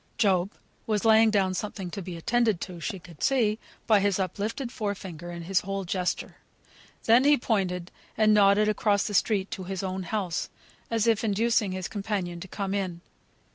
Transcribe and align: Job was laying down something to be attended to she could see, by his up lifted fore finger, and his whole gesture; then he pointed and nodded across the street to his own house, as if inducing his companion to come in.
Job 0.17 0.51
was 0.87 1.05
laying 1.05 1.29
down 1.29 1.53
something 1.53 1.91
to 1.91 2.01
be 2.01 2.17
attended 2.17 2.59
to 2.59 2.79
she 2.79 2.97
could 2.97 3.21
see, 3.21 3.59
by 3.85 3.99
his 3.99 4.17
up 4.17 4.39
lifted 4.39 4.71
fore 4.71 4.95
finger, 4.95 5.29
and 5.29 5.45
his 5.45 5.59
whole 5.59 5.85
gesture; 5.85 6.37
then 7.03 7.23
he 7.23 7.37
pointed 7.37 7.91
and 8.17 8.33
nodded 8.33 8.67
across 8.67 9.05
the 9.05 9.13
street 9.13 9.51
to 9.51 9.65
his 9.65 9.83
own 9.83 10.01
house, 10.01 10.49
as 10.89 11.05
if 11.05 11.23
inducing 11.23 11.71
his 11.71 11.87
companion 11.87 12.39
to 12.39 12.47
come 12.47 12.73
in. 12.73 13.01